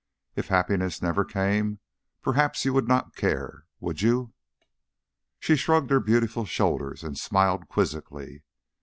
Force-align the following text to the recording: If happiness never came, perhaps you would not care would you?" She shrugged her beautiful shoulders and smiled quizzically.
If 0.35 0.47
happiness 0.47 1.03
never 1.03 1.23
came, 1.23 1.77
perhaps 2.23 2.65
you 2.65 2.73
would 2.73 2.87
not 2.87 3.15
care 3.15 3.67
would 3.79 4.01
you?" 4.01 4.33
She 5.39 5.55
shrugged 5.55 5.91
her 5.91 5.99
beautiful 5.99 6.43
shoulders 6.45 7.03
and 7.03 7.15
smiled 7.15 7.67
quizzically. 7.67 8.41